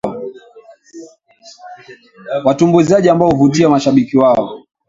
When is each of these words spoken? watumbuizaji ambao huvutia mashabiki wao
watumbuizaji 2.45 3.09
ambao 3.09 3.29
huvutia 3.29 3.69
mashabiki 3.69 4.17
wao 4.17 4.63